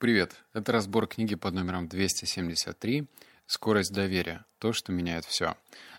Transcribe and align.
Привет, 0.00 0.36
это 0.52 0.70
разбор 0.70 1.08
книги 1.08 1.34
под 1.34 1.54
номером 1.54 1.88
273 1.88 3.08
«Скорость 3.46 3.92
доверия. 3.92 4.44
То, 4.60 4.72
что 4.72 4.92
меняет 4.92 5.24
все». 5.24 5.56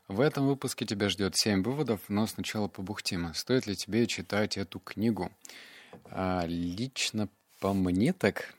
В 0.07 0.21
этом 0.21 0.47
выпуске 0.47 0.85
тебя 0.85 1.09
ждет 1.09 1.35
7 1.35 1.63
выводов, 1.63 1.99
но 2.07 2.25
сначала 2.25 2.69
побухтим. 2.69 3.33
Стоит 3.33 3.67
ли 3.67 3.75
тебе 3.75 4.07
читать 4.07 4.55
эту 4.55 4.79
книгу? 4.79 5.33
А, 6.05 6.45
лично 6.47 7.27
по 7.59 7.73
мне 7.73 8.13
так 8.13 8.53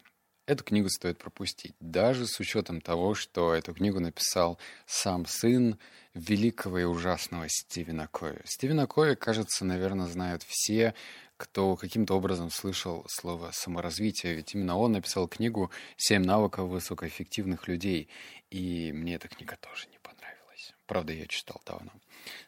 эту 0.45 0.63
книгу 0.63 0.91
стоит 0.91 1.17
пропустить, 1.17 1.75
даже 1.81 2.27
с 2.27 2.39
учетом 2.39 2.83
того, 2.83 3.15
что 3.15 3.55
эту 3.55 3.73
книгу 3.73 3.99
написал 3.99 4.59
сам 4.85 5.25
сын 5.25 5.79
великого 6.13 6.81
и 6.81 6.85
ужасного 6.85 7.47
Стивена 7.49 8.09
Кови. 8.09 8.43
Стивена 8.45 8.87
Кови, 8.87 9.15
кажется, 9.15 9.65
наверное, 9.65 10.07
знают 10.07 10.43
все, 10.43 10.95
кто 11.41 11.75
каким-то 11.75 12.15
образом 12.15 12.51
слышал 12.51 13.07
слово 13.09 13.51
саморазвитие, 13.53 14.35
ведь 14.35 14.55
именно 14.55 14.77
он 14.77 14.93
написал 14.93 15.27
книгу 15.27 15.71
«Семь 15.97 16.23
навыков 16.23 16.69
высокоэффективных 16.69 17.67
людей», 17.67 18.11
и 18.51 18.93
мне 18.93 19.15
эта 19.15 19.29
книга 19.29 19.57
тоже 19.59 19.87
не 19.91 19.99
понравилась. 19.99 20.75
Правда, 20.87 21.15
я 21.15 21.27
читал 21.27 21.63
давно. 21.65 21.93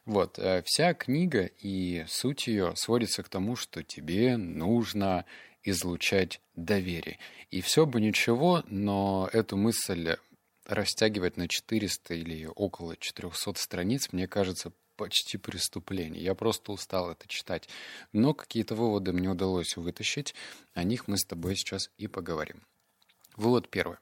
Вот, 0.05 0.39
э, 0.39 0.63
вся 0.67 0.93
книга 0.93 1.47
и 1.59 2.05
суть 2.07 2.47
ее 2.47 2.77
сводится 2.77 3.23
к 3.23 3.31
тому, 3.31 3.57
что 3.57 3.83
тебе 3.83 4.37
нужно 4.37 5.25
излучать 5.63 6.43
доверие. 6.55 7.19
И 7.51 7.63
все 7.63 7.87
бы 7.87 7.99
ничего, 7.99 8.63
но 8.67 9.27
эту 9.33 9.57
мысль 9.57 10.17
растягивать 10.67 11.39
на 11.39 11.49
400 11.49 12.13
или 12.13 12.45
около 12.45 12.99
400 12.99 13.55
страниц, 13.55 14.13
мне 14.13 14.29
кажется, 14.29 14.71
почти 15.03 15.37
преступление. 15.37 16.23
Я 16.23 16.37
просто 16.37 16.71
устал 16.71 17.11
это 17.11 17.27
читать. 17.27 17.69
Но 18.13 18.35
какие-то 18.35 18.77
выводы 18.77 19.13
мне 19.13 19.29
удалось 19.29 19.77
вытащить. 19.77 20.33
О 20.75 20.85
них 20.85 21.09
мы 21.09 21.19
с 21.19 21.25
тобой 21.25 21.57
сейчас 21.57 21.91
и 21.99 22.07
поговорим. 22.07 22.63
Вывод 23.37 23.69
первый. 23.69 23.97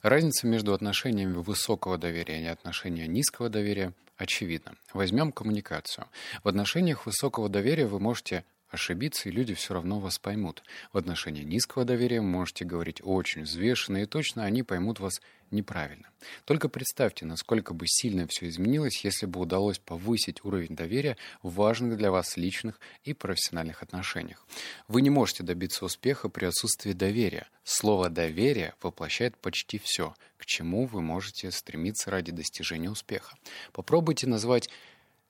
Разница 0.00 0.46
между 0.46 0.72
отношениями 0.72 1.34
высокого 1.34 1.98
доверия 1.98 2.42
и 2.42 2.46
отношениями 2.46 3.12
низкого 3.12 3.50
доверия 3.50 3.92
очевидна. 4.16 4.74
Возьмем 4.94 5.32
коммуникацию. 5.32 6.06
В 6.42 6.48
отношениях 6.48 7.04
высокого 7.04 7.50
доверия 7.50 7.86
вы 7.86 8.00
можете 8.00 8.42
ошибиться, 8.70 9.28
и 9.28 9.32
люди 9.32 9.54
все 9.54 9.74
равно 9.74 9.98
вас 9.98 10.18
поймут. 10.18 10.62
В 10.92 10.98
отношении 10.98 11.42
низкого 11.42 11.84
доверия 11.84 12.20
можете 12.20 12.64
говорить 12.64 13.00
очень 13.02 13.42
взвешенно 13.42 13.98
и 13.98 14.06
точно, 14.06 14.44
они 14.44 14.62
поймут 14.62 15.00
вас 15.00 15.20
неправильно. 15.50 16.08
Только 16.44 16.68
представьте, 16.68 17.24
насколько 17.24 17.74
бы 17.74 17.86
сильно 17.86 18.26
все 18.26 18.48
изменилось, 18.48 19.04
если 19.04 19.26
бы 19.26 19.40
удалось 19.40 19.78
повысить 19.78 20.44
уровень 20.44 20.76
доверия 20.76 21.16
в 21.42 21.54
важных 21.54 21.96
для 21.96 22.10
вас 22.10 22.36
личных 22.36 22.80
и 23.04 23.14
профессиональных 23.14 23.82
отношениях. 23.82 24.46
Вы 24.88 25.02
не 25.02 25.10
можете 25.10 25.42
добиться 25.42 25.84
успеха 25.84 26.28
при 26.28 26.46
отсутствии 26.46 26.92
доверия. 26.92 27.48
Слово 27.64 28.08
«доверие» 28.08 28.74
воплощает 28.82 29.36
почти 29.36 29.78
все, 29.78 30.14
к 30.36 30.46
чему 30.46 30.86
вы 30.86 31.02
можете 31.02 31.50
стремиться 31.50 32.10
ради 32.10 32.32
достижения 32.32 32.90
успеха. 32.90 33.36
Попробуйте 33.72 34.26
назвать 34.26 34.68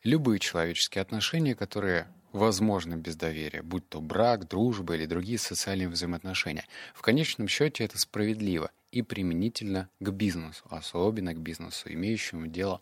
любые 0.05 0.39
человеческие 0.39 1.02
отношения, 1.02 1.55
которые 1.55 2.08
возможно 2.32 2.96
без 2.96 3.16
доверия, 3.16 3.62
будь 3.62 3.88
то 3.88 4.00
брак, 4.00 4.48
дружба 4.48 4.94
или 4.94 5.06
другие 5.06 5.38
социальные 5.38 5.88
взаимоотношения. 5.88 6.64
В 6.94 7.02
конечном 7.02 7.48
счете 7.48 7.84
это 7.84 7.98
справедливо 7.98 8.70
и 8.92 9.02
применительно 9.02 9.88
к 10.00 10.10
бизнесу, 10.10 10.64
особенно 10.70 11.34
к 11.34 11.38
бизнесу, 11.38 11.92
имеющему 11.92 12.46
дело 12.46 12.80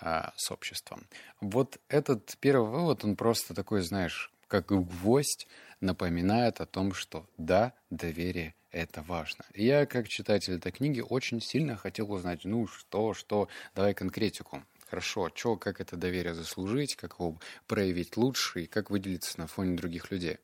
а, 0.00 0.32
с 0.36 0.50
обществом. 0.50 1.06
Вот 1.40 1.78
этот 1.88 2.36
первый 2.40 2.70
вывод, 2.70 3.04
он 3.04 3.16
просто 3.16 3.54
такой, 3.54 3.82
знаешь, 3.82 4.30
как 4.48 4.66
гвоздь 4.66 5.46
напоминает 5.80 6.60
о 6.60 6.66
том, 6.66 6.92
что 6.92 7.26
да, 7.36 7.72
доверие– 7.90 8.54
это 8.70 9.02
важно. 9.02 9.44
я, 9.54 9.86
как 9.86 10.08
читатель 10.08 10.54
этой 10.54 10.72
книги, 10.72 11.00
очень 11.00 11.40
сильно 11.40 11.76
хотел 11.76 12.12
узнать, 12.12 12.44
ну 12.44 12.66
что, 12.66 13.14
что, 13.14 13.48
давай 13.74 13.94
конкретику. 13.94 14.62
Хорошо, 14.88 15.30
что, 15.34 15.56
как 15.56 15.80
это 15.80 15.96
доверие 15.96 16.34
заслужить, 16.34 16.94
как 16.94 17.18
его 17.18 17.38
проявить 17.66 18.16
лучше 18.16 18.62
и 18.62 18.66
как 18.66 18.90
выделиться 18.90 19.38
на 19.40 19.48
фоне 19.48 19.76
других 19.76 20.10
людей. 20.10 20.38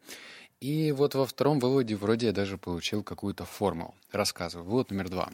И 0.61 0.93
вот 0.93 1.15
во 1.15 1.27
втором 1.27 1.61
выводе 1.61 1.95
вроде 1.97 2.27
я 2.27 2.33
даже 2.33 2.59
получил 2.59 3.03
какую-то 3.03 3.45
формулу. 3.45 3.95
Рассказываю. 4.11 4.69
Вывод 4.69 4.91
номер 4.91 5.09
два. 5.09 5.33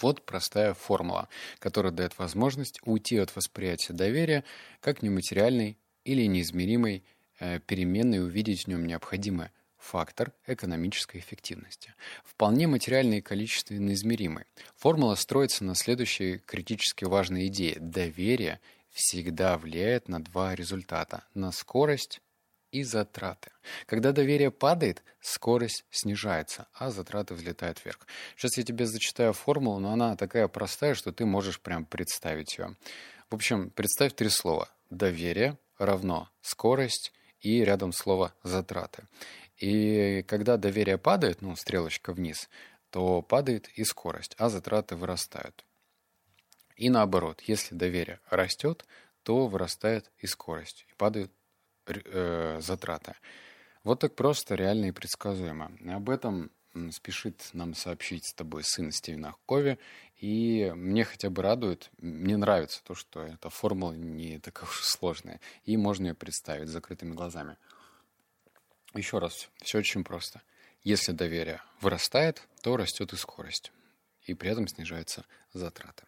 Вот 0.00 0.24
простая 0.24 0.74
формула, 0.74 1.28
которая 1.58 1.92
дает 1.92 2.18
возможность 2.18 2.80
уйти 2.84 3.18
от 3.18 3.34
восприятия 3.34 3.92
доверия 3.92 4.44
как 4.80 5.02
нематериальной 5.02 5.76
или 6.04 6.26
неизмеримой 6.26 7.04
э, 7.38 7.60
переменной 7.60 8.18
и 8.18 8.20
увидеть 8.20 8.64
в 8.64 8.68
нем 8.68 8.86
необходимое– 8.86 9.52
фактор 9.82 10.32
экономической 10.46 11.18
эффективности. 11.18 11.94
Вполне 12.24 12.66
материальный 12.66 13.18
и 13.18 13.22
количественно 13.22 13.92
измеримый. 13.92 14.44
Формула 14.76 15.16
строится 15.16 15.64
на 15.64 15.74
следующей 15.74 16.38
критически 16.38 17.04
важной 17.04 17.48
идее. 17.48 17.76
Доверие 17.80 18.60
всегда 18.90 19.58
влияет 19.58 20.08
на 20.08 20.22
два 20.22 20.54
результата– 20.54 21.24
на 21.34 21.50
скорость 21.50 22.20
и 22.70 22.84
затраты. 22.84 23.50
Когда 23.86 24.12
доверие 24.12 24.50
падает, 24.50 25.02
скорость 25.20 25.84
снижается, 25.90 26.66
а 26.72 26.90
затраты 26.90 27.34
взлетают 27.34 27.84
вверх. 27.84 28.06
Сейчас 28.36 28.56
я 28.56 28.64
тебе 28.64 28.86
зачитаю 28.86 29.32
формулу, 29.32 29.78
но 29.78 29.92
она 29.92 30.16
такая 30.16 30.48
простая, 30.48 30.94
что 30.94 31.12
ты 31.12 31.26
можешь 31.26 31.60
прям 31.60 31.84
представить 31.84 32.56
ее. 32.56 32.76
В 33.30 33.34
общем, 33.34 33.70
представь 33.70 34.14
три 34.14 34.28
слова. 34.28 34.68
Доверие 34.90 35.58
равно 35.78 36.28
скорость 36.40 37.12
и 37.40 37.64
рядом 37.64 37.92
слово 37.92 38.34
затраты. 38.42 39.04
И 39.62 40.24
когда 40.26 40.56
доверие 40.56 40.98
падает, 40.98 41.40
ну, 41.40 41.54
стрелочка 41.54 42.12
вниз, 42.12 42.50
то 42.90 43.22
падает 43.22 43.68
и 43.76 43.84
скорость, 43.84 44.34
а 44.36 44.48
затраты 44.48 44.96
вырастают. 44.96 45.64
И 46.74 46.90
наоборот, 46.90 47.42
если 47.42 47.76
доверие 47.76 48.18
растет, 48.28 48.84
то 49.22 49.46
вырастает 49.46 50.10
и 50.18 50.26
скорость, 50.26 50.84
и 50.90 50.94
падают 50.96 51.30
э, 51.86 52.58
затраты. 52.60 53.14
Вот 53.84 54.00
так 54.00 54.16
просто, 54.16 54.56
реально 54.56 54.86
и 54.86 54.90
предсказуемо. 54.90 55.70
Об 55.86 56.10
этом 56.10 56.50
спешит 56.90 57.48
нам 57.52 57.74
сообщить 57.74 58.24
с 58.26 58.34
тобой 58.34 58.64
сын 58.64 58.90
Стивена 58.90 59.36
Кови. 59.46 59.78
И 60.16 60.72
мне 60.74 61.04
хотя 61.04 61.30
бы 61.30 61.40
радует, 61.40 61.88
мне 61.98 62.36
нравится 62.36 62.82
то, 62.82 62.96
что 62.96 63.22
эта 63.22 63.48
формула 63.48 63.92
не 63.92 64.40
такая 64.40 64.68
уж 64.68 64.82
сложная. 64.82 65.40
И 65.62 65.76
можно 65.76 66.08
ее 66.08 66.14
представить 66.14 66.68
с 66.68 66.72
закрытыми 66.72 67.14
глазами. 67.14 67.56
Еще 68.94 69.18
раз, 69.18 69.48
все 69.62 69.78
очень 69.78 70.04
просто. 70.04 70.42
Если 70.84 71.12
доверие 71.12 71.62
вырастает, 71.80 72.42
то 72.62 72.76
растет 72.76 73.12
и 73.12 73.16
скорость. 73.16 73.72
И 74.24 74.34
при 74.34 74.50
этом 74.50 74.68
снижаются 74.68 75.24
затраты. 75.52 76.04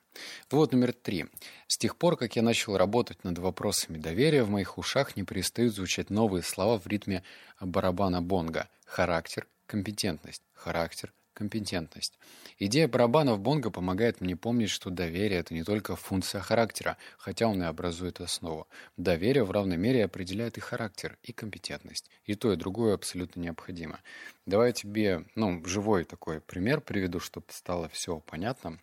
Вывод 0.50 0.72
номер 0.72 0.92
три. 0.92 1.26
С 1.66 1.78
тех 1.78 1.96
пор, 1.96 2.16
как 2.16 2.36
я 2.36 2.42
начал 2.42 2.76
работать 2.76 3.24
над 3.24 3.38
вопросами 3.38 3.98
доверия, 3.98 4.44
в 4.44 4.50
моих 4.50 4.78
ушах 4.78 5.16
не 5.16 5.24
перестают 5.24 5.74
звучать 5.74 6.10
новые 6.10 6.42
слова 6.42 6.78
в 6.78 6.86
ритме 6.86 7.24
барабана 7.60 8.22
бонга. 8.22 8.68
Характер, 8.84 9.46
компетентность. 9.66 10.42
Характер, 10.52 11.12
компетентность. 11.34 12.18
Идея 12.58 12.88
барабанов 12.88 13.40
Бонга 13.40 13.70
помогает 13.70 14.20
мне 14.20 14.36
помнить, 14.36 14.70
что 14.70 14.90
доверие– 14.90 15.40
это 15.40 15.52
не 15.52 15.64
только 15.64 15.96
функция 15.96 16.40
характера, 16.40 16.96
хотя 17.18 17.48
он 17.48 17.62
и 17.62 17.66
образует 17.66 18.20
основу. 18.20 18.68
Доверие 18.96 19.44
в 19.44 19.50
равной 19.50 19.76
мере 19.76 20.04
определяет 20.04 20.56
и 20.56 20.60
характер, 20.60 21.18
и 21.22 21.32
компетентность. 21.32 22.10
И 22.24 22.34
то, 22.34 22.52
и 22.52 22.56
другое 22.56 22.94
абсолютно 22.94 23.40
необходимо. 23.40 24.00
Давай 24.46 24.68
я 24.68 24.72
тебе 24.72 25.24
ну, 25.34 25.62
живой 25.66 26.04
такой 26.04 26.40
пример 26.40 26.80
приведу, 26.80 27.20
чтобы 27.20 27.46
стало 27.50 27.88
все 27.88 28.20
понятно. 28.20 28.78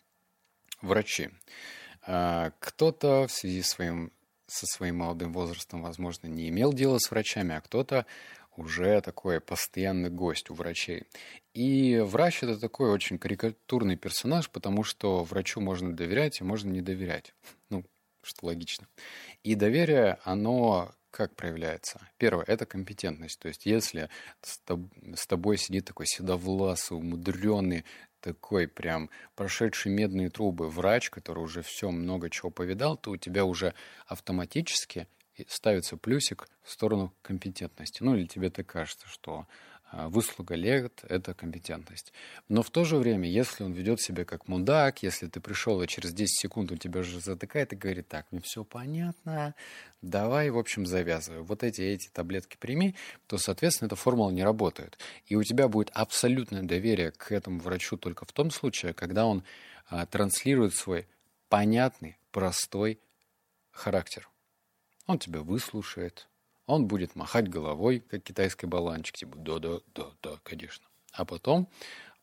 Врачи. 0.81 1.29
А, 2.03 2.51
кто-то 2.59 3.28
в 3.28 3.31
связи 3.31 3.61
своим, 3.61 4.11
со 4.47 4.66
своим 4.66 4.97
молодым 4.97 5.31
возрастом, 5.34 5.81
возможно, 5.84 6.28
не 6.28 6.50
имел 6.50 6.73
дела 6.73 6.97
с 7.00 7.09
врачами, 7.09 7.56
а 7.56 7.61
кто-то 7.61 8.06
уже 8.57 9.00
такой 9.01 9.40
постоянный 9.40 10.09
гость 10.09 10.50
у 10.50 10.53
врачей. 10.53 11.03
И 11.53 12.00
врач 12.00 12.44
это 12.44 12.57
такой 12.57 12.91
очень 12.91 13.17
карикатурный 13.17 13.97
персонаж, 13.97 14.49
потому 14.49 14.84
что 14.84 15.23
врачу 15.23 15.59
можно 15.59 15.93
доверять 15.93 16.40
и 16.40 16.43
можно 16.43 16.70
не 16.70 16.81
доверять. 16.81 17.34
Ну, 17.70 17.85
что 18.22 18.47
логично. 18.47 18.87
И 19.43 19.55
доверие, 19.55 20.20
оно 20.23 20.93
как 21.09 21.35
проявляется? 21.35 21.99
Первое, 22.17 22.46
это 22.46 22.66
компетентность. 22.66 23.40
То 23.40 23.47
есть, 23.47 23.66
если 23.66 24.09
с 24.41 25.28
тобой 25.28 25.58
сидит 25.58 25.85
такой 25.85 26.05
седовласый, 26.08 26.97
умудренный, 26.97 27.85
такой 28.22 28.67
прям 28.67 29.09
прошедший 29.35 29.91
медные 29.91 30.29
трубы 30.29 30.70
врач, 30.70 31.09
который 31.09 31.43
уже 31.43 31.61
все 31.64 31.91
много 31.91 32.29
чего 32.29 32.49
повидал, 32.49 32.97
то 32.97 33.11
у 33.11 33.17
тебя 33.17 33.46
уже 33.46 33.73
автоматически 34.05 35.08
ставится 35.47 35.97
плюсик 35.97 36.47
в 36.64 36.72
сторону 36.72 37.14
компетентности. 37.22 38.03
Ну 38.03 38.16
или 38.16 38.25
тебе 38.25 38.49
так 38.49 38.67
кажется, 38.67 39.08
что 39.08 39.47
а, 39.80 39.80
выслуга 39.91 40.55
лет— 40.55 41.03
это 41.09 41.34
компетентность. 41.34 42.14
Но 42.47 42.64
в 42.64 42.70
то 42.70 42.85
же 42.85 42.97
время, 42.97 43.29
если 43.29 43.64
он 43.64 43.73
ведет 43.73 43.99
себя 43.99 44.26
как 44.26 44.47
мудак, 44.47 45.03
если 45.03 45.28
ты 45.28 45.40
пришел 45.40 45.82
и 45.82 45.88
через 45.88 46.14
10 46.14 46.40
секунд 46.41 46.72
он 46.72 46.78
тебя 46.78 47.02
уже 47.02 47.20
затыкает 47.20 47.73
и 47.73 47.76
говорит, 47.76 48.08
так, 48.08 48.26
мне 48.32 48.41
все 48.41 48.64
понятно, 48.64 49.53
давай, 50.02 50.49
в 50.49 50.58
общем, 50.58 50.85
завязывай. 50.85 51.41
Вот 51.41 51.64
эти, 51.64 51.82
эти 51.82 52.09
таблетки 52.09 52.58
прими, 52.58 52.96
то, 53.28 53.38
соответственно, 53.38 53.88
эта 53.88 53.96
формула 53.96 54.32
не 54.32 54.43
работает. 54.43 54.97
И 55.26 55.35
у 55.35 55.43
тебя 55.43 55.67
будет 55.67 55.90
абсолютное 55.94 56.64
доверие 56.64 57.11
к 57.11 57.32
этому 57.32 57.59
врачу 57.59 57.97
только 57.97 58.26
в 58.26 58.32
том 58.32 58.49
случае, 58.52 58.94
когда 58.94 59.26
он 59.26 59.44
а, 59.90 60.05
транслирует 60.05 60.73
свой 60.73 61.08
понятный, 61.49 62.17
простой 62.32 62.99
характер. 63.72 64.29
Он 65.08 65.20
тебя 65.20 65.41
выслушает, 65.41 66.28
он 66.67 66.87
будет 66.87 67.16
махать 67.16 67.49
головой, 67.49 68.03
как 68.09 68.23
китайский 68.23 68.66
баланчик, 68.66 69.16
типа 69.16 69.37
да-да-да-да, 69.37 70.40
конечно. 70.43 70.85
А 71.13 71.25
потом 71.25 71.67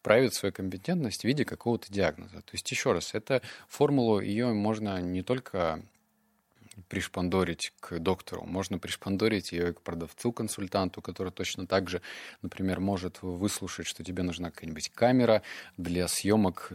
проявит 0.02 0.34
свою 0.34 0.52
компетентность 0.52 1.22
в 1.22 1.24
виде 1.24 1.44
какого-то 1.44 1.92
диагноза. 1.92 2.40
То 2.42 2.52
есть, 2.52 2.70
еще 2.70 2.92
раз, 2.92 3.14
это 3.14 3.42
формулу, 3.68 4.20
ее 4.20 4.52
можно 4.52 5.00
не 5.00 5.22
только 5.22 5.82
пришпандорить 6.88 7.72
к 7.80 7.98
доктору, 7.98 8.44
можно 8.44 8.78
пришпандорить 8.78 9.52
ее 9.52 9.74
к 9.74 9.82
продавцу-консультанту, 9.82 11.02
который 11.02 11.32
точно 11.32 11.66
так 11.66 11.90
же, 11.90 12.00
например, 12.40 12.80
может 12.80 13.20
выслушать, 13.22 13.86
что 13.86 14.04
тебе 14.04 14.22
нужна 14.22 14.50
какая-нибудь 14.50 14.90
камера 14.90 15.42
для 15.76 16.06
съемок 16.06 16.72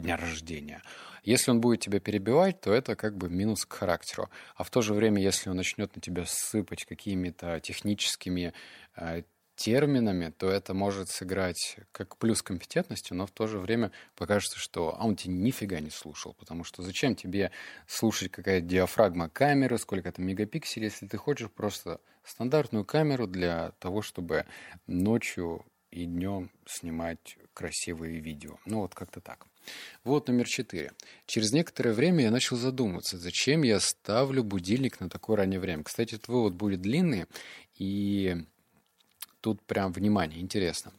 дня 0.00 0.16
рождения. 0.16 0.82
Если 1.22 1.50
он 1.50 1.60
будет 1.60 1.80
тебя 1.80 1.98
перебивать, 1.98 2.60
то 2.60 2.72
это 2.72 2.94
как 2.94 3.16
бы 3.16 3.28
минус 3.28 3.64
к 3.64 3.72
характеру. 3.72 4.30
А 4.54 4.62
в 4.62 4.70
то 4.70 4.80
же 4.80 4.94
время, 4.94 5.20
если 5.20 5.50
он 5.50 5.56
начнет 5.56 5.94
на 5.96 6.00
тебя 6.00 6.24
сыпать 6.26 6.84
какими-то 6.84 7.58
техническими 7.60 8.52
э, 8.96 9.22
терминами, 9.56 10.30
то 10.30 10.48
это 10.48 10.74
может 10.74 11.08
сыграть 11.08 11.78
как 11.90 12.16
плюс 12.18 12.42
компетентности, 12.42 13.12
но 13.14 13.26
в 13.26 13.30
то 13.32 13.46
же 13.46 13.58
время 13.58 13.90
покажется, 14.14 14.58
что 14.58 14.94
а 14.96 15.04
он 15.04 15.16
тебя 15.16 15.34
нифига 15.34 15.80
не 15.80 15.90
слушал, 15.90 16.34
потому 16.34 16.62
что 16.62 16.82
зачем 16.82 17.16
тебе 17.16 17.50
слушать 17.88 18.30
какая 18.30 18.60
диафрагма 18.60 19.28
камеры, 19.28 19.78
сколько 19.78 20.12
там 20.12 20.26
мегапикселей, 20.26 20.86
если 20.86 21.06
ты 21.06 21.16
хочешь 21.16 21.50
просто 21.50 22.00
стандартную 22.22 22.84
камеру 22.84 23.26
для 23.26 23.72
того, 23.80 24.02
чтобы 24.02 24.46
ночью 24.86 25.64
и 25.90 26.04
днем 26.04 26.50
снимать 26.66 27.38
красивые 27.54 28.20
видео. 28.20 28.58
Ну 28.66 28.80
вот 28.80 28.94
как-то 28.94 29.20
так. 29.20 29.46
Вот 30.04 30.28
номер 30.28 30.46
четыре. 30.46 30.92
Через 31.26 31.52
некоторое 31.52 31.92
время 31.92 32.24
я 32.24 32.30
начал 32.30 32.56
задумываться, 32.56 33.18
зачем 33.18 33.62
я 33.62 33.80
ставлю 33.80 34.44
будильник 34.44 35.00
на 35.00 35.08
такое 35.08 35.36
раннее 35.36 35.60
время. 35.60 35.82
Кстати, 35.82 36.14
этот 36.14 36.28
вывод 36.28 36.54
будет 36.54 36.80
длинный, 36.80 37.26
и 37.76 38.36
тут 39.40 39.62
прям 39.62 39.92
внимание, 39.92 40.40
интересно. 40.40 40.92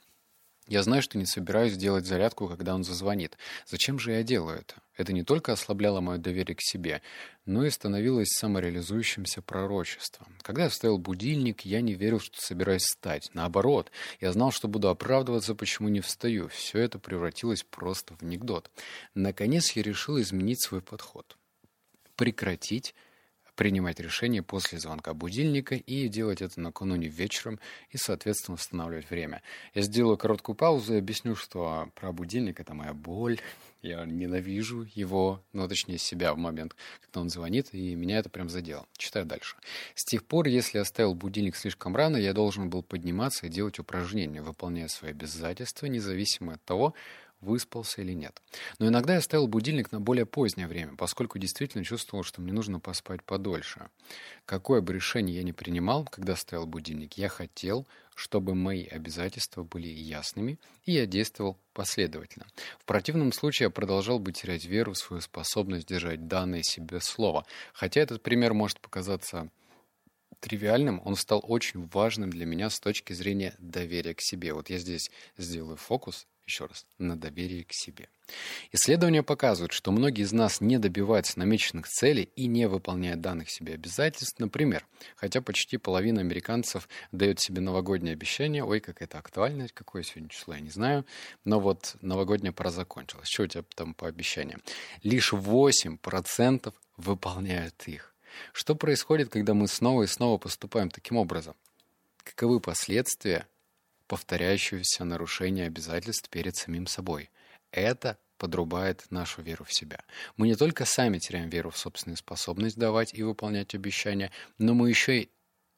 Я 0.68 0.84
знаю, 0.84 1.02
что 1.02 1.18
не 1.18 1.26
собираюсь 1.26 1.78
делать 1.78 2.06
зарядку, 2.06 2.48
когда 2.48 2.76
он 2.76 2.84
зазвонит. 2.84 3.38
Зачем 3.66 4.00
же 4.00 4.12
я 4.12 4.24
делаю 4.24 4.60
это? 4.60 4.76
Это 4.98 5.14
не 5.14 5.24
только 5.24 5.54
ослабляло 5.54 6.02
мое 6.02 6.18
доверие 6.18 6.56
к 6.56 6.62
себе, 6.62 7.02
но 7.46 7.64
и 7.64 7.70
становилось 7.70 8.30
самореализующимся 8.30 9.42
пророчеством. 9.44 10.36
Когда 10.42 10.64
я 10.64 10.70
ставил 10.70 10.98
будильник, 10.98 11.62
я 11.62 11.82
не 11.82 11.94
верил, 11.94 12.20
что 12.20 12.42
собираюсь 12.42 12.84
встать. 12.84 13.30
Наоборот, 13.34 13.92
я 14.20 14.34
знал, 14.34 14.52
что 14.52 14.68
буду 14.68 14.90
оправдываться, 14.90 15.56
почему 15.56 15.90
не 15.90 16.02
встаю. 16.02 16.50
Все 16.50 16.80
это 16.80 16.98
превратилось 16.98 17.64
просто 17.64 18.16
в 18.16 18.24
анекдот. 18.24 18.72
Наконец 19.14 19.72
я 19.72 19.84
решил 19.84 20.20
изменить 20.20 20.62
свой 20.62 20.82
подход. 20.82 21.38
Прекратить 22.16 22.96
принимать 23.58 24.00
решение 24.00 24.44
после 24.44 24.80
звонка 24.80 25.14
будильника 25.14 25.76
и 25.76 26.08
делать 26.08 26.42
это 26.42 26.62
накануне 26.62 27.08
вечером 27.08 27.60
и, 27.90 27.98
соответственно, 27.98 28.56
восстанавливать 28.56 29.10
время. 29.10 29.42
Я 29.74 29.82
сделаю 29.82 30.16
короткую 30.16 30.56
паузу 30.56 30.94
и 30.94 31.00
объясню, 31.00 31.36
что 31.36 31.90
про 31.96 32.14
будильник— 32.14 32.60
это 32.62 32.76
моя 32.76 32.94
боль, 32.94 33.40
я 33.82 34.06
ненавижу 34.06 34.88
его, 34.94 35.44
ну, 35.54 35.68
точнее, 35.68 35.98
себя 35.98 36.34
в 36.34 36.38
момент, 36.38 36.76
когда 37.02 37.22
он 37.22 37.30
звонит, 37.30 37.74
и 37.74 37.96
меня 37.96 38.20
это 38.20 38.30
прям 38.30 38.48
задело. 38.50 38.86
Читаю 38.98 39.26
дальше. 39.26 39.56
С 39.96 40.06
тех 40.06 40.24
пор, 40.24 40.48
если 40.48 40.78
я 40.78 40.86
ставил 40.86 41.16
будильник 41.16 41.56
слишком 41.56 41.96
рано, 41.96 42.18
я 42.18 42.34
должен 42.34 42.70
был 42.70 42.84
подниматься 42.84 43.48
и 43.48 43.50
делать 43.50 43.80
упражнения, 43.80 44.42
выполняя 44.42 44.88
свои 44.88 45.12
обязательства, 45.12 45.88
независимо 45.88 46.54
от 46.54 46.64
того, 46.64 46.94
выспался 47.42 48.02
или 48.02 48.14
нет. 48.14 48.42
Но 48.80 48.88
иногда 48.88 49.16
я 49.16 49.22
ставил 49.22 49.48
будильник 49.48 49.92
на 49.92 50.02
более 50.02 50.26
позднее 50.26 50.68
время, 50.68 50.96
поскольку 50.96 51.38
действительно 51.38 51.84
чувствовал, 51.84 52.24
что 52.24 52.42
мне 52.42 52.52
нужно 52.52 52.80
поспать 52.80 53.24
подольше. 53.24 53.90
Какое 54.46 54.82
бы 54.82 54.94
решение 54.94 55.38
я 55.38 55.44
ни 55.44 55.52
принимал, 55.52 56.06
когда 56.06 56.36
ставил 56.36 56.66
будильник, 56.66 57.14
я 57.14 57.30
хотел, 57.30 57.88
чтобы 58.16 58.56
мои 58.56 58.86
обязательства 58.86 59.64
были 59.64 59.88
ясными, 59.88 60.60
и 60.86 60.94
я 60.94 61.06
действовал 61.06 61.58
последовательно. 61.74 62.48
В 62.80 62.86
противном 62.86 63.32
случае 63.32 63.66
я 63.66 63.70
продолжал 63.70 64.18
бы 64.20 64.32
терять 64.32 64.66
веру 64.66 64.94
в 64.94 64.98
свою 64.98 65.22
способность 65.22 65.88
держать 65.88 66.28
данное 66.28 66.64
себе 66.64 67.00
слово. 67.00 67.46
Хотя 67.74 68.02
этот 68.02 68.24
пример 68.24 68.54
может 68.54 68.80
показаться 68.80 69.50
тривиальным, 70.40 71.02
он 71.06 71.16
стал 71.16 71.44
очень 71.44 71.88
важным 71.88 72.30
для 72.30 72.46
меня 72.46 72.70
с 72.70 72.80
точки 72.80 73.14
зрения 73.14 73.56
доверия 73.60 74.14
к 74.14 74.22
себе. 74.22 74.54
Вот 74.54 74.70
я 74.70 74.78
здесь 74.78 75.12
сделаю 75.38 75.78
фокус 75.78 76.26
еще 76.48 76.66
раз, 76.66 76.86
на 76.98 77.18
доверие 77.18 77.66
к 77.66 77.74
себе. 77.74 78.10
Исследования 78.72 79.22
показывают, 79.22 79.74
что 79.74 79.92
многие 79.92 80.24
из 80.24 80.32
нас 80.32 80.62
не 80.62 80.78
добиваются 80.78 81.38
намеченных 81.40 81.88
целей 81.88 82.30
и 82.36 82.48
не 82.48 82.68
выполняют 82.68 83.22
данных 83.22 83.50
себе 83.50 83.74
обязательств. 83.74 84.40
Например, 84.40 84.86
хотя 85.16 85.42
почти 85.42 85.78
половина 85.78 86.22
американцев 86.22 86.88
дает 87.12 87.40
себе 87.40 87.62
новогоднее 87.62 88.14
обещание, 88.14 88.64
ой, 88.64 88.80
как 88.80 89.02
это 89.02 89.20
актуально, 89.20 89.68
какое 89.74 90.04
сегодня 90.04 90.30
число, 90.30 90.56
я 90.56 90.62
не 90.62 90.70
знаю, 90.70 91.06
но 91.44 91.60
вот 91.60 91.98
новогодняя 92.02 92.54
пора 92.54 92.72
закончилась. 92.72 93.28
Что 93.28 93.44
у 93.44 93.48
тебя 93.48 93.64
там 93.76 93.94
по 93.94 94.08
обещаниям? 94.08 94.62
Лишь 95.04 95.34
8% 95.34 96.74
выполняют 96.96 97.88
их. 97.88 98.16
Что 98.54 98.76
происходит, 98.76 99.30
когда 99.30 99.54
мы 99.54 99.68
снова 99.68 100.04
и 100.04 100.08
снова 100.08 100.38
поступаем 100.38 100.90
таким 100.90 101.18
образом? 101.18 101.56
Каковы 102.24 102.60
последствия 102.60 103.48
повторяющегося 104.08 105.04
нарушения 105.04 105.66
обязательств 105.66 106.30
перед 106.30 106.56
самим 106.56 106.88
собой. 106.88 107.30
Это 107.72 108.18
подрубает 108.38 109.06
нашу 109.10 109.42
веру 109.42 109.66
в 109.66 109.74
себя. 109.74 110.04
Мы 110.36 110.48
не 110.48 110.56
только 110.56 110.86
сами 110.86 111.18
теряем 111.18 111.50
веру 111.50 111.72
в 111.72 111.78
собственную 111.78 112.18
способность 112.18 112.78
давать 112.78 113.14
и 113.14 113.24
выполнять 113.24 113.74
обещания, 113.76 114.32
но 114.58 114.74
мы 114.74 114.90
еще 114.90 115.20
и 115.20 115.30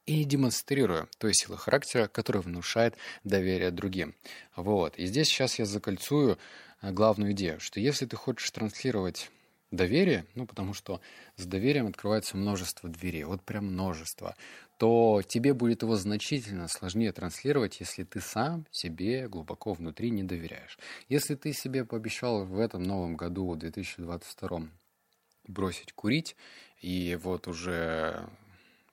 и 0.10 0.24
демонстрируем 0.24 1.08
той 1.20 1.36
силы 1.36 1.56
характера, 1.56 2.08
которая 2.08 2.42
внушает 2.42 2.96
доверие 3.24 3.70
другим. 3.70 4.16
Вот. 4.56 4.98
И 4.98 5.06
здесь 5.06 5.28
сейчас 5.28 5.60
я 5.60 5.66
закольцую 5.66 6.40
э, 6.82 6.92
главную 6.92 7.34
идею, 7.34 7.60
что 7.60 7.80
если 7.80 8.08
ты 8.08 8.16
хочешь 8.16 8.50
транслировать 8.50 9.30
доверие, 9.70 10.26
ну, 10.34 10.48
потому 10.48 10.74
что 10.74 11.00
с 11.36 11.46
доверием 11.46 11.86
открывается 11.86 12.38
множество 12.38 12.90
дверей, 12.90 13.24
вот 13.24 13.44
прям 13.44 13.68
множество, 13.68 14.36
то 14.80 15.22
тебе 15.28 15.54
будет 15.54 15.82
его 15.82 15.98
значительно 15.98 16.70
сложнее 16.70 17.12
транслировать, 17.12 17.82
если 17.82 18.06
ты 18.06 18.22
сам 18.22 18.66
себе 18.72 19.28
глубоко 19.28 19.74
внутри 19.74 20.10
не 20.10 20.24
доверяешь. 20.24 20.80
Если 21.10 21.36
ты 21.36 21.52
себе 21.52 21.84
пообещал 21.84 22.46
в 22.46 22.58
этом 22.58 22.84
новом 22.84 23.18
году, 23.18 23.52
в 23.52 23.58
2022, 23.58 24.70
бросить 25.48 25.92
курить, 25.92 26.38
и 26.80 27.20
вот 27.22 27.50
уже 27.50 28.30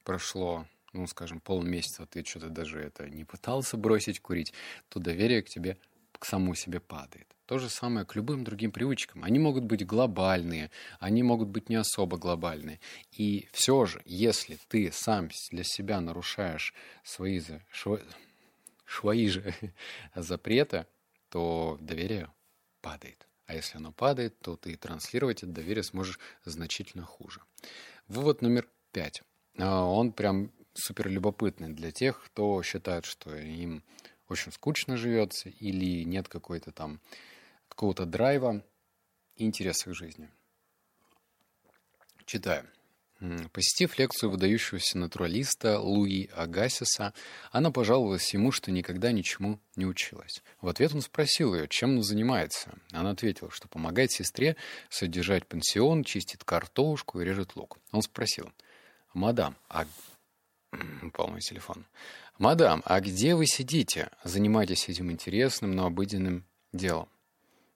прошло 0.02 0.66
ну, 0.92 1.06
скажем, 1.06 1.40
полмесяца 1.40 2.06
ты 2.06 2.25
что-то 2.25 2.49
даже 2.49 2.80
это 2.80 3.08
не 3.08 3.25
пытался 3.25 3.76
бросить 3.76 4.18
курить, 4.20 4.52
то 4.88 4.99
доверие 4.99 5.42
к 5.42 5.49
тебе, 5.49 5.78
к 6.18 6.25
самому 6.25 6.54
себе 6.54 6.80
падает. 6.80 7.26
То 7.46 7.58
же 7.58 7.68
самое 7.68 8.04
к 8.04 8.16
любым 8.16 8.42
другим 8.42 8.73
привычкам. 8.73 9.23
Они 9.23 9.38
могут 9.38 9.64
быть 9.64 9.87
глобальные, 9.87 10.70
они 10.99 11.23
могут 11.23 11.49
быть 11.49 11.68
не 11.68 11.76
особо 11.76 12.18
глобальные. 12.18 12.80
И 13.12 13.49
все 13.52 13.87
же, 13.87 14.02
если 14.04 14.58
ты 14.68 14.90
сам 14.92 15.30
для 15.50 15.62
себя 15.62 16.00
нарушаешь 16.00 16.75
свои, 17.04 17.38
за, 17.38 17.62
шво, 17.70 18.00
свои 18.85 19.28
же 19.28 19.54
запреты, 20.14 20.87
то 21.28 21.78
доверие 21.80 22.32
падает. 22.80 23.26
А 23.46 23.54
если 23.54 23.78
оно 23.78 23.92
падает, 23.92 24.40
то 24.40 24.56
ты 24.56 24.76
транслировать 24.76 25.44
это 25.44 25.52
доверие 25.52 25.85
сможешь 25.85 26.18
значительно 26.44 27.04
хуже. 27.04 27.42
Вывод 28.08 28.42
номер 28.42 28.68
пять. 28.90 29.23
А, 29.58 29.85
он 29.85 30.12
прям 30.12 30.50
супер 30.75 31.08
любопытный 31.08 31.73
для 31.73 31.92
тех, 31.92 32.23
кто 32.25 32.62
считает, 32.62 33.04
что 33.04 33.35
им 33.37 33.85
очень 34.28 34.52
скучно 34.52 34.97
живется 34.97 35.49
или 35.49 36.04
нет 36.04 36.28
какой-то 36.28 36.73
там 36.73 37.00
какого-то 37.68 38.06
драйва 38.06 38.64
и 39.37 39.45
интереса 39.45 39.90
к 39.90 39.95
жизни. 39.95 40.30
Читаю. 42.25 42.68
Посетив 43.52 43.99
лекцию 43.99 44.30
выдающегося 44.30 44.99
натуралиста 44.99 45.80
Луи 45.80 46.26
Агасиса, 46.35 47.14
она 47.50 47.71
пожаловалась 47.71 48.35
ему, 48.35 48.52
что 48.52 48.71
никогда 48.71 49.11
ничему 49.11 49.59
не 49.75 49.87
училась. 49.87 50.42
В 50.61 50.68
ответ 50.68 50.95
он 50.95 51.00
спросил 51.00 51.54
ее, 51.54 51.66
чем 51.66 51.92
она 51.92 52.02
занимается. 52.02 52.75
Она 52.92 53.11
ответила, 53.11 53.50
что 53.50 53.68
помогает 53.68 54.12
сестре 54.12 54.56
содержать 54.90 55.47
пансион, 55.47 56.04
чистит 56.04 56.45
картошку 56.45 57.21
и 57.21 57.25
режет 57.25 57.56
лук. 57.56 57.78
Он 57.90 58.02
спросил, 58.02 58.52
«Мадам, 59.14 59.56
а 59.71 59.87
мой 60.73 61.40
телефон. 61.40 61.87
«Мадам, 62.38 62.82
а 62.84 63.00
где 63.00 63.34
вы 63.34 63.46
сидите? 63.46 64.10
Занимаетесь 64.22 64.90
этим 64.90 65.10
интересным, 65.10 65.72
но 65.72 65.86
обыденным 65.86 66.44
делом?» 66.70 67.08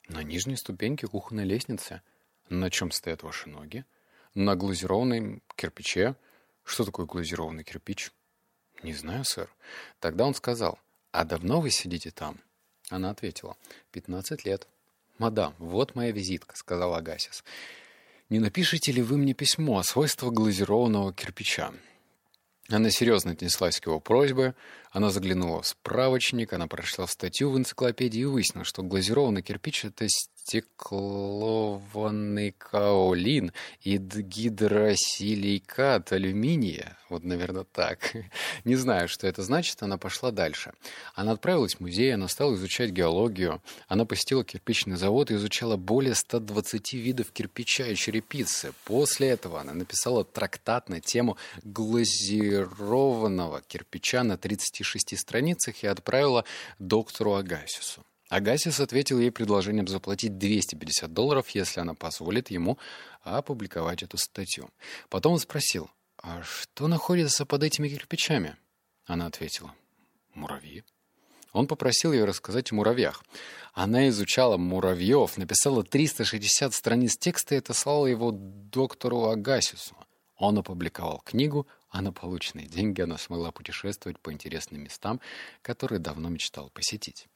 «На 0.09 0.23
нижней 0.23 0.57
ступеньке 0.57 1.07
кухонной 1.07 1.45
лестницы. 1.45 2.03
На 2.51 2.71
чем 2.71 2.91
стоят 2.91 3.23
ваши 3.23 3.49
ноги?» 3.49 3.87
«На 4.35 4.57
глазированном 4.57 5.43
кирпиче». 5.57 6.15
«Что 6.63 6.85
такое 6.85 7.07
глазированный 7.07 7.65
кирпич?» 7.65 8.13
«Не 8.83 8.93
знаю, 8.93 9.25
сэр». 9.25 9.49
Тогда 9.99 10.27
он 10.27 10.35
сказал, 10.35 10.79
«А 11.11 11.25
давно 11.25 11.63
вы 11.63 11.71
сидите 11.71 12.11
там?» 12.11 12.39
Она 12.91 13.11
ответила, 13.11 13.57
«Пятнадцать 13.93 14.45
лет». 14.45 14.69
«Мадам, 15.17 15.55
вот 15.59 15.95
моя 15.95 16.13
визитка»,— 16.13 16.55
сказал 16.57 16.95
Агасис. 16.95 17.45
«Не 18.29 18.39
напишите 18.41 18.93
ли 18.93 19.01
вы 19.01 19.17
мне 19.17 19.33
письмо 19.33 19.79
о 19.79 19.85
свойствах 19.85 20.35
глазированного 20.35 21.15
кирпича?» 21.15 21.73
Она 22.71 22.91
серьезно 22.91 23.33
отнеслась 23.33 23.81
к 23.81 23.87
его 23.87 23.99
просьбе, 24.01 24.55
она 24.93 25.11
заглянула 25.11 25.63
в 25.63 25.67
справочник, 25.67 26.53
она 26.53 26.69
прочла 26.69 27.07
статью 27.07 27.51
в 27.51 27.59
энциклопедии 27.59 28.21
и 28.21 28.25
выяснила, 28.25 28.65
что 28.65 28.83
глазированный 28.83 29.43
кирпич— 29.43 29.85
это 29.87 30.07
стеклованный 30.51 32.51
каолин 32.59 33.53
и 33.83 33.99
гидросиликат 33.99 36.11
алюминия. 36.11 36.99
Вот, 37.09 37.23
наверное, 37.23 37.63
так. 37.63 38.17
Не 38.65 38.75
знаю, 38.75 39.07
что 39.09 39.29
это 39.29 39.43
значит, 39.43 39.81
она 39.85 39.97
пошла 39.97 40.33
дальше. 40.33 40.73
Она 41.15 41.31
отправилась 41.33 41.77
в 41.77 41.81
музей, 41.81 42.13
она 42.13 42.27
стала 42.27 42.57
изучать 42.57 42.91
геологию, 42.91 43.63
она 43.87 44.05
посетила 44.05 44.43
кирпичный 44.43 44.97
завод 44.97 45.31
и 45.31 45.35
изучала 45.35 45.77
более 45.77 46.17
120 46.17 46.95
видов 46.95 47.31
кирпича 47.31 47.87
и 47.87 47.95
черепицы. 47.95 48.73
После 48.85 49.29
этого 49.29 49.61
она 49.61 49.73
написала 49.73 50.25
трактат 50.25 50.89
на 50.89 51.01
тему 51.01 51.37
глазированного 51.63 53.63
кирпича 53.69 54.25
на 54.25 54.37
36 54.37 55.17
страницах 55.17 55.85
и 55.85 55.87
отправила 55.87 56.45
доктору 56.81 57.35
Агасису. 57.35 58.05
Агасис 58.31 58.79
ответил 58.79 59.19
ей 59.19 59.33
предложением 59.33 59.89
заплатить 59.89 60.39
250 60.39 61.13
долларов, 61.13 61.49
если 61.51 61.81
она 61.81 61.95
позволит 61.95 62.49
ему 62.49 62.79
опубликовать 63.23 64.05
эту 64.05 64.19
статью. 64.19 64.71
Потом 65.09 65.33
он 65.33 65.41
спросил, 65.41 65.91
а 66.23 66.41
что 66.45 66.87
находится 66.87 67.45
под 67.45 67.65
этими 67.65 67.89
кирпичами? 67.89 68.57
Она 69.05 69.27
ответила, 69.27 69.75
муравьи. 70.33 70.85
Он 71.53 71.67
попросил 71.67 72.13
ее 72.13 72.25
рассказать 72.25 72.71
о 72.71 72.77
муравьях. 72.77 73.25
Она 73.75 74.09
изучала 74.11 74.57
муравьев, 74.57 75.37
написала 75.37 75.83
360 75.83 76.73
страниц 76.73 77.17
текста 77.17 77.57
и 77.57 77.59
отослала 77.59 78.07
его 78.07 78.31
доктору 78.31 79.25
Агасису. 79.25 79.97
Он 80.37 80.57
опубликовал 80.57 81.21
книгу, 81.25 81.67
а 81.89 82.01
на 82.01 82.13
полученные 82.13 82.67
деньги 82.67 83.01
она 83.01 83.19
смогла 83.19 83.51
путешествовать 83.51 84.21
по 84.21 84.33
интересным 84.33 84.83
местам, 84.85 85.21
которые 85.63 85.99
давно 85.99 86.29
мечтала 86.29 86.69
посетить. 86.69 87.27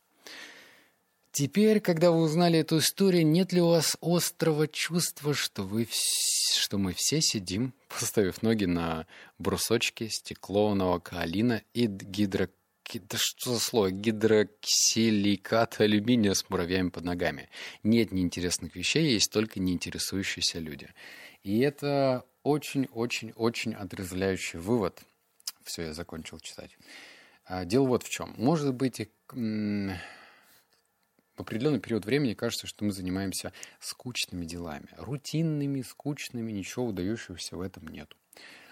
Теперь, 1.34 1.80
когда 1.80 2.12
вы 2.12 2.22
узнали 2.22 2.60
эту 2.60 2.78
историю, 2.78 3.26
нет 3.26 3.52
ли 3.52 3.60
у 3.60 3.66
вас 3.66 3.96
острого 4.00 4.68
чувства, 4.68 5.34
что, 5.34 5.64
вы, 5.64 5.88
что 5.90 6.78
мы 6.78 6.94
все 6.94 7.20
сидим, 7.20 7.74
поставив 7.88 8.40
ноги 8.42 8.66
на 8.66 9.08
брусочки 9.40 10.06
стеклованного 10.06 11.00
каолина 11.00 11.60
и 11.74 11.86
гидро... 11.86 12.48
Да 12.92 13.18
что 13.18 13.54
за 13.54 13.58
слово? 13.58 13.90
Гидроксиликат 13.90 15.80
алюминия 15.80 16.34
с 16.34 16.48
муравьями 16.48 16.90
под 16.90 17.02
ногами. 17.02 17.48
Нет 17.82 18.12
неинтересных 18.12 18.76
вещей, 18.76 19.12
есть 19.14 19.32
только 19.32 19.58
неинтересующиеся 19.58 20.60
люди. 20.60 20.88
И 21.42 21.58
это 21.58 22.24
очень-очень-очень 22.44 23.74
отрезвляющий 23.74 24.60
вывод. 24.60 25.02
Все, 25.64 25.82
я 25.82 25.94
закончил 25.94 26.38
читать. 26.38 26.76
А, 27.44 27.64
дело 27.64 27.88
вот 27.88 28.04
в 28.04 28.08
чем. 28.08 28.34
Может 28.36 28.72
быть, 28.72 29.00
в 31.36 31.40
определенный 31.40 31.80
период 31.80 32.04
времени 32.04 32.34
кажется, 32.34 32.66
что 32.66 32.84
мы 32.84 32.92
занимаемся 32.92 33.52
скучными 33.80 34.44
делами, 34.44 34.88
рутинными, 34.96 35.82
скучными, 35.82 36.52
ничего 36.52 36.86
выдающегося 36.86 37.56
в 37.56 37.60
этом 37.60 37.88
нету. 37.88 38.16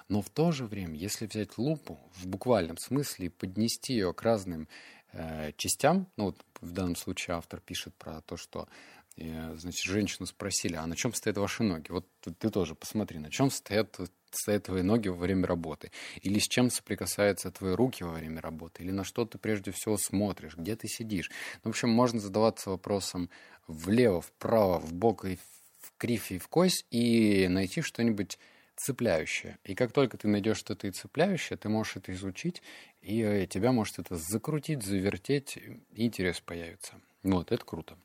Но 0.08 0.20
в 0.20 0.30
то 0.30 0.52
же 0.52 0.66
время, 0.66 0.96
если 0.96 1.26
взять 1.26 1.58
лупу 1.58 1.98
в 2.14 2.26
буквальном 2.26 2.76
смысле 2.76 3.26
и 3.26 3.30
поднести 3.30 3.94
ее 3.94 4.12
к 4.12 4.22
разным 4.22 4.68
э, 5.12 5.52
частям, 5.56 6.06
ну 6.16 6.26
вот 6.26 6.44
в 6.60 6.72
данном 6.72 6.96
случае 6.96 7.36
автор 7.36 7.60
пишет 7.60 7.94
про 7.94 8.20
то, 8.22 8.36
что 8.36 8.68
э, 9.16 9.54
значит, 9.56 9.84
женщину 9.84 10.26
спросили, 10.26 10.74
а 10.74 10.86
на 10.86 10.96
чем 10.96 11.12
стоят 11.14 11.38
ваши 11.38 11.62
ноги? 11.62 11.90
Вот 11.90 12.06
ты, 12.20 12.50
тоже 12.50 12.74
посмотри, 12.74 13.18
на 13.18 13.30
чем 13.30 13.50
стоят 13.50 13.98
стоят 14.30 14.64
твои 14.64 14.82
ноги 14.82 15.08
во 15.08 15.16
время 15.16 15.46
работы, 15.46 15.90
или 16.22 16.38
с 16.38 16.48
чем 16.48 16.70
соприкасаются 16.70 17.50
твои 17.50 17.74
руки 17.74 18.02
во 18.02 18.12
время 18.12 18.40
работы, 18.40 18.82
или 18.82 18.90
на 18.90 19.04
что 19.04 19.26
ты 19.26 19.36
прежде 19.36 19.72
всего 19.72 19.98
смотришь, 19.98 20.56
где 20.56 20.74
ты 20.74 20.88
сидишь. 20.88 21.30
Ну, 21.62 21.70
в 21.70 21.74
общем, 21.74 21.90
можно 21.90 22.18
задаваться 22.18 22.70
вопросом 22.70 23.28
влево, 23.66 24.22
вправо, 24.22 24.78
в 24.80 24.94
бок 24.94 25.26
и 25.26 25.36
в 25.36 25.92
кривь 25.98 26.32
и 26.32 26.38
в 26.38 26.48
кость 26.48 26.86
и 26.90 27.46
найти 27.48 27.82
что-нибудь 27.82 28.38
цепляющее. 28.76 29.58
И 29.64 29.74
как 29.74 29.92
только 29.92 30.16
ты 30.16 30.28
найдешь 30.28 30.56
что-то 30.56 30.86
и 30.86 30.90
цепляющее, 30.90 31.56
ты 31.56 31.68
можешь 31.68 31.96
это 31.96 32.12
изучить, 32.12 32.62
и 33.00 33.20
э, 33.20 33.46
тебя 33.46 33.72
может 33.72 33.98
это 33.98 34.16
закрутить, 34.16 34.82
завертеть, 34.82 35.56
и 35.56 35.82
интерес 36.04 36.40
появится. 36.40 37.00
Вот, 37.22 37.52
это 37.52 37.64
круто. 37.64 37.96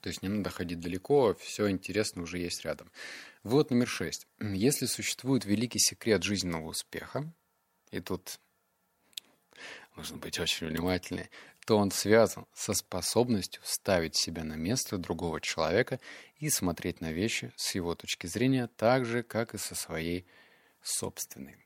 То 0.00 0.08
есть 0.08 0.22
не 0.22 0.28
надо 0.28 0.50
ходить 0.50 0.80
далеко, 0.80 1.34
все 1.34 1.70
интересно 1.70 2.22
уже 2.22 2.38
есть 2.38 2.64
рядом. 2.64 2.90
Вот 3.42 3.70
номер 3.70 3.88
шесть. 3.88 4.26
Если 4.40 4.86
существует 4.86 5.44
великий 5.44 5.78
секрет 5.78 6.22
жизненного 6.22 6.68
успеха, 6.68 7.32
и 7.90 8.00
тут 8.00 8.38
нужно 9.96 10.18
быть 10.18 10.38
очень 10.38 10.68
внимательным, 10.68 11.26
то 11.66 11.76
он 11.76 11.90
связан 11.90 12.46
со 12.54 12.72
способностью 12.72 13.60
ставить 13.64 14.16
себя 14.16 14.42
на 14.44 14.54
место 14.54 14.96
другого 14.96 15.40
человека 15.40 16.00
и 16.38 16.48
смотреть 16.48 17.00
на 17.00 17.12
вещи 17.12 17.52
с 17.56 17.74
его 17.74 17.94
точки 17.94 18.26
зрения 18.26 18.68
так 18.76 19.04
же, 19.04 19.22
как 19.22 19.54
и 19.54 19.58
со 19.58 19.74
своей 19.74 20.24
собственной. 20.82 21.56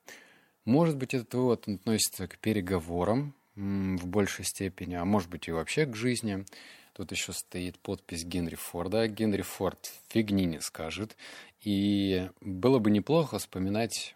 Может 0.64 0.96
быть, 0.96 1.14
этот 1.14 1.34
вывод 1.34 1.68
относится 1.68 2.26
к 2.26 2.38
переговорам 2.38 3.34
в 3.54 4.06
большей 4.06 4.44
степени, 4.44 4.94
а 4.94 5.04
может 5.04 5.28
быть 5.28 5.48
и 5.48 5.52
вообще 5.52 5.86
к 5.86 5.94
жизни. 5.94 6.46
Тут 6.92 7.10
еще 7.10 7.32
стоит 7.32 7.78
подпись 7.78 8.24
Генри 8.24 8.54
Форда. 8.54 9.08
Генри 9.08 9.42
Форд 9.42 9.92
фигни 10.08 10.44
не 10.44 10.60
скажет. 10.60 11.16
И 11.60 12.28
было 12.40 12.78
бы 12.78 12.90
неплохо 12.90 13.38
вспоминать 13.38 14.14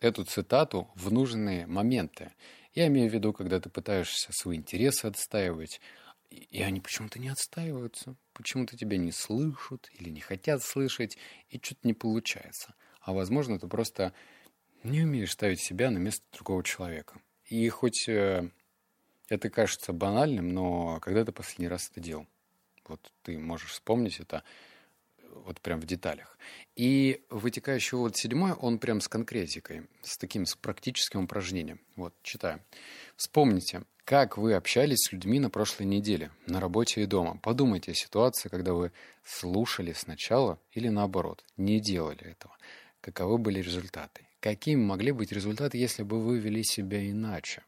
эту 0.00 0.24
цитату 0.24 0.88
в 0.94 1.10
нужные 1.12 1.66
моменты. 1.66 2.32
Я 2.74 2.86
имею 2.88 3.10
в 3.10 3.14
виду, 3.14 3.32
когда 3.32 3.58
ты 3.58 3.70
пытаешься 3.70 4.32
свои 4.32 4.58
интересы 4.58 5.06
отстаивать, 5.06 5.80
и 6.30 6.62
они 6.62 6.80
почему-то 6.80 7.18
не 7.18 7.28
отстаиваются, 7.28 8.16
почему-то 8.32 8.76
тебя 8.76 8.96
не 8.96 9.12
слышат 9.12 9.90
или 9.98 10.10
не 10.10 10.20
хотят 10.20 10.62
слышать, 10.62 11.16
и 11.48 11.58
что-то 11.58 11.80
не 11.84 11.94
получается. 11.94 12.74
А 13.00 13.12
возможно, 13.12 13.58
ты 13.58 13.66
просто 13.66 14.12
не 14.84 15.02
умеешь 15.02 15.32
ставить 15.32 15.60
себя 15.60 15.90
на 15.90 15.98
место 15.98 16.24
другого 16.32 16.62
человека. 16.62 17.20
И 17.46 17.68
хоть 17.68 18.08
э, 18.08 18.50
это 19.30 19.48
кажется 19.48 19.94
банальным, 19.94 20.48
но 20.52 20.98
когда 21.00 21.24
ты 21.24 21.32
последний 21.32 21.68
раз 21.68 21.88
это 21.90 22.00
делал? 22.00 22.26
Вот 22.86 23.00
ты 23.22 23.38
можешь 23.38 23.70
вспомнить 23.70 24.20
это 24.20 24.42
вот 25.32 25.60
прям 25.60 25.80
в 25.80 25.86
деталях. 25.86 26.36
И 26.74 27.24
вытекающий 27.30 27.96
вот 27.96 28.16
седьмой, 28.16 28.52
он 28.52 28.78
прям 28.78 29.00
с 29.00 29.08
конкретикой, 29.08 29.86
с 30.02 30.18
таким, 30.18 30.44
с 30.44 30.56
практическим 30.56 31.24
упражнением. 31.24 31.80
Вот, 31.94 32.12
читаю. 32.22 32.60
Вспомните, 33.16 33.84
как 34.04 34.36
вы 34.36 34.54
общались 34.54 35.04
с 35.04 35.12
людьми 35.12 35.38
на 35.38 35.48
прошлой 35.48 35.86
неделе, 35.86 36.32
на 36.46 36.58
работе 36.58 37.02
и 37.02 37.06
дома. 37.06 37.38
Подумайте 37.40 37.92
о 37.92 37.94
ситуации, 37.94 38.48
когда 38.48 38.74
вы 38.74 38.90
слушали 39.24 39.92
сначала 39.92 40.58
или 40.72 40.88
наоборот, 40.88 41.44
не 41.56 41.78
делали 41.78 42.24
этого. 42.24 42.56
Каковы 43.00 43.38
были 43.38 43.62
результаты? 43.62 44.26
Какими 44.40 44.82
могли 44.82 45.12
быть 45.12 45.30
результаты, 45.30 45.78
если 45.78 46.02
бы 46.02 46.20
вы 46.20 46.40
вели 46.40 46.64
себя 46.64 47.08
иначе? 47.08 47.62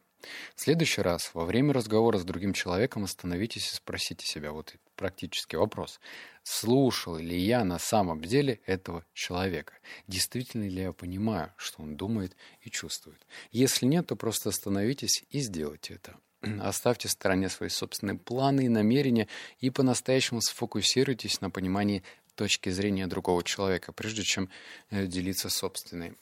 В 0.55 0.61
следующий 0.61 1.01
раз 1.01 1.31
во 1.33 1.45
время 1.45 1.73
разговора 1.73 2.17
с 2.17 2.23
другим 2.23 2.53
человеком 2.53 3.03
остановитесь 3.03 3.71
и 3.71 3.75
спросите 3.75 4.25
себя 4.25 4.51
вот 4.51 4.75
практический 4.95 5.57
вопрос. 5.57 5.99
Слушал 6.43 7.17
ли 7.17 7.37
я 7.37 7.63
на 7.63 7.79
самом 7.79 8.21
деле 8.21 8.59
этого 8.65 9.05
человека? 9.13 9.73
Действительно 10.07 10.63
ли 10.63 10.81
я 10.81 10.91
понимаю, 10.91 11.53
что 11.57 11.81
он 11.81 11.95
думает 11.95 12.35
и 12.61 12.69
чувствует? 12.69 13.25
Если 13.51 13.85
нет, 13.85 14.07
то 14.07 14.15
просто 14.15 14.49
остановитесь 14.49 15.23
и 15.29 15.39
сделайте 15.39 15.95
это. 15.95 16.17
Оставьте 16.61 17.07
в 17.07 17.11
стороне 17.11 17.49
свои 17.49 17.69
собственные 17.69 18.17
планы 18.17 18.65
и 18.65 18.69
намерения 18.69 19.27
и 19.59 19.69
по-настоящему 19.69 20.41
сфокусируйтесь 20.41 21.41
на 21.41 21.49
понимании 21.49 22.03
точки 22.35 22.69
зрения 22.69 23.07
другого 23.07 23.43
человека, 23.43 23.93
прежде 23.93 24.23
чем 24.23 24.49
э, 24.89 25.05
делиться 25.05 25.49
собственной. 25.49 26.15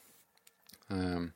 Эм, 0.89 1.33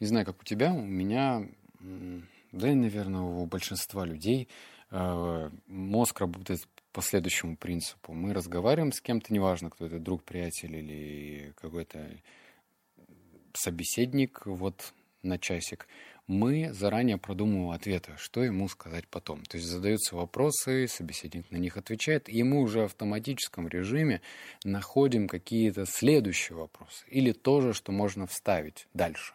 не 0.00 0.06
знаю, 0.06 0.26
как 0.26 0.40
у 0.40 0.44
тебя, 0.44 0.72
у 0.72 0.84
меня 0.84 1.48
да 1.80 2.70
и, 2.70 2.74
наверное, 2.74 3.22
у 3.22 3.46
большинства 3.46 4.04
людей 4.04 4.48
э, 4.90 5.50
мозг 5.66 6.20
работает 6.20 6.66
по 6.92 7.02
следующему 7.02 7.56
принципу. 7.56 8.12
Мы 8.12 8.32
разговариваем 8.32 8.92
с 8.92 9.00
кем-то, 9.00 9.32
неважно, 9.32 9.70
кто 9.70 9.86
это, 9.86 9.98
друг, 9.98 10.24
приятель 10.24 10.76
или 10.76 11.52
какой-то 11.60 12.08
собеседник, 13.52 14.46
вот 14.46 14.92
на 15.22 15.38
часик. 15.38 15.88
мы 16.26 16.72
заранее 16.72 17.18
продумываем 17.18 17.70
ответы, 17.70 18.12
что 18.18 18.44
ему 18.44 18.68
сказать 18.68 19.08
потом. 19.08 19.44
То 19.44 19.56
есть 19.56 19.68
задаются 19.68 20.14
вопросы, 20.14 20.86
собеседник 20.86 21.50
на 21.50 21.56
них 21.56 21.76
отвечает, 21.76 22.28
и 22.28 22.42
мы 22.42 22.60
уже 22.60 22.80
в 22.80 22.84
автоматическом 22.84 23.66
режиме 23.66 24.20
находим 24.64 25.26
какие-то 25.26 25.86
следующие 25.86 26.56
вопросы 26.56 27.04
или 27.08 27.32
то 27.32 27.60
же, 27.60 27.72
что 27.72 27.92
можно 27.92 28.26
вставить 28.26 28.86
дальше. 28.92 29.32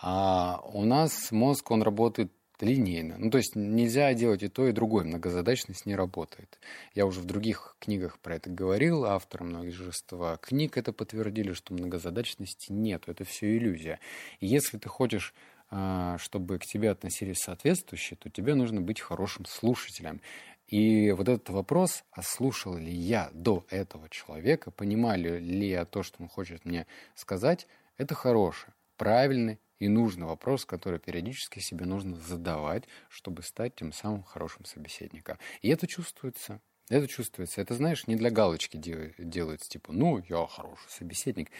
А 0.00 0.60
у 0.72 0.84
нас 0.84 1.32
мозг, 1.32 1.70
он 1.70 1.82
работает 1.82 2.32
линейно. 2.60 3.16
Ну, 3.18 3.30
то 3.30 3.38
есть 3.38 3.54
нельзя 3.54 4.12
делать 4.14 4.42
и 4.42 4.48
то, 4.48 4.66
и 4.66 4.72
другое. 4.72 5.04
Многозадачность 5.04 5.86
не 5.86 5.94
работает. 5.94 6.58
Я 6.94 7.06
уже 7.06 7.20
в 7.20 7.24
других 7.24 7.76
книгах 7.78 8.18
про 8.18 8.36
это 8.36 8.50
говорил. 8.50 9.04
Авторы 9.04 9.44
множества 9.44 10.38
книг 10.40 10.76
это 10.76 10.92
подтвердили, 10.92 11.52
что 11.52 11.74
многозадачности 11.74 12.72
нет. 12.72 13.04
Это 13.06 13.24
все 13.24 13.56
иллюзия. 13.56 14.00
И 14.40 14.46
если 14.46 14.78
ты 14.78 14.88
хочешь 14.88 15.34
а, 15.70 16.16
чтобы 16.18 16.58
к 16.58 16.64
тебе 16.64 16.90
относились 16.90 17.38
соответствующие, 17.38 18.16
то 18.16 18.30
тебе 18.30 18.54
нужно 18.54 18.80
быть 18.80 19.00
хорошим 19.00 19.44
слушателем. 19.44 20.22
И 20.66 21.12
вот 21.12 21.28
этот 21.28 21.50
вопрос, 21.50 22.04
а 22.10 22.22
слушал 22.22 22.76
ли 22.76 22.90
я 22.90 23.30
до 23.32 23.66
этого 23.70 24.08
человека, 24.08 24.70
понимали 24.70 25.38
ли 25.38 25.68
я 25.68 25.84
то, 25.84 26.02
что 26.02 26.22
он 26.22 26.28
хочет 26.28 26.64
мне 26.64 26.86
сказать, 27.14 27.66
это 27.96 28.14
хороший, 28.14 28.72
правильный 28.96 29.58
и 29.78 29.88
нужный 29.88 30.26
вопрос, 30.26 30.64
который 30.64 30.98
периодически 30.98 31.60
себе 31.60 31.86
нужно 31.86 32.16
задавать, 32.16 32.84
чтобы 33.08 33.42
стать 33.42 33.74
тем 33.76 33.92
самым 33.92 34.22
хорошим 34.22 34.64
собеседником. 34.64 35.38
И 35.62 35.68
это 35.68 35.86
чувствуется. 35.86 36.60
Это 36.88 37.06
чувствуется. 37.06 37.60
Это, 37.60 37.74
знаешь, 37.74 38.06
не 38.06 38.16
для 38.16 38.30
галочки 38.30 38.76
делается, 38.76 39.68
типа, 39.68 39.92
ну, 39.92 40.24
я 40.28 40.46
хороший 40.46 40.88
собеседник. 40.88 41.50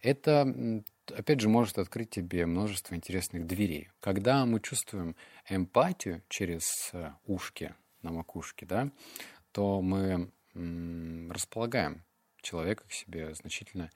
Это, 0.00 0.82
опять 1.12 1.40
же, 1.40 1.48
может 1.48 1.78
открыть 1.78 2.10
тебе 2.10 2.46
множество 2.46 2.94
интересных 2.94 3.46
дверей. 3.46 3.88
Когда 3.98 4.46
мы 4.46 4.60
чувствуем 4.60 5.16
эмпатию 5.48 6.22
через 6.28 6.90
э, 6.92 7.12
ушки 7.26 7.74
на 8.02 8.12
макушке, 8.12 8.64
да, 8.64 8.90
то 9.50 9.82
мы 9.82 10.30
располагаем 10.54 12.04
человека 12.40 12.84
к 12.88 12.92
себе 12.92 13.34
значительно 13.34 13.90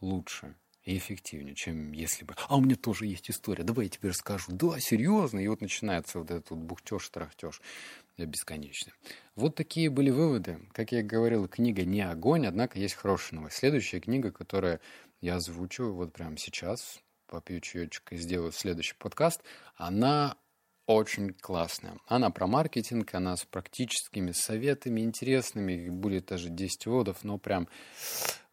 лучше, 0.00 0.56
и 0.86 0.96
эффективнее, 0.96 1.54
чем 1.54 1.92
если 1.92 2.24
бы... 2.24 2.34
А 2.48 2.56
у 2.56 2.60
меня 2.60 2.76
тоже 2.76 3.06
есть 3.06 3.28
история, 3.28 3.64
давай 3.64 3.86
я 3.86 3.90
тебе 3.90 4.10
расскажу. 4.10 4.52
Да, 4.52 4.78
серьезно. 4.78 5.40
И 5.40 5.48
вот 5.48 5.60
начинается 5.60 6.20
вот 6.20 6.30
этот 6.30 6.50
вот 6.50 6.60
бухтеж, 6.60 7.08
трахтеж 7.08 7.60
бесконечно. 8.16 8.92
Вот 9.34 9.56
такие 9.56 9.90
были 9.90 10.10
выводы. 10.10 10.60
Как 10.72 10.92
я 10.92 11.02
говорил, 11.02 11.48
книга 11.48 11.84
не 11.84 12.00
огонь, 12.02 12.46
однако 12.46 12.78
есть 12.78 12.94
хорошая 12.94 13.40
новость. 13.40 13.56
Следующая 13.56 14.00
книга, 14.00 14.30
которую 14.30 14.80
я 15.20 15.36
озвучу 15.36 15.92
вот 15.92 16.12
прямо 16.12 16.38
сейчас, 16.38 17.00
попью 17.26 17.60
чаечек 17.60 18.12
и 18.12 18.16
сделаю 18.16 18.52
следующий 18.52 18.94
подкаст, 18.94 19.42
она 19.74 20.36
очень 20.86 21.32
классная. 21.32 21.98
Она 22.06 22.30
про 22.30 22.46
маркетинг, 22.46 23.14
она 23.14 23.36
с 23.36 23.44
практическими 23.44 24.32
советами 24.32 25.00
интересными, 25.00 25.88
будет 25.88 26.26
даже 26.26 26.48
10 26.48 26.86
выводов, 26.86 27.24
но 27.24 27.38
прям, 27.38 27.68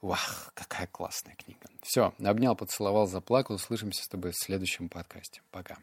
вах, 0.02 0.52
какая 0.56 0.88
классная 0.88 1.36
книга. 1.36 1.68
Все, 1.82 2.14
обнял, 2.24 2.56
поцеловал, 2.56 3.08
заплакал. 3.08 3.56
Услышимся 3.56 4.04
с 4.04 4.08
тобой 4.08 4.32
в 4.32 4.38
следующем 4.38 4.90
подкасте. 4.90 5.42
Пока. 5.52 5.78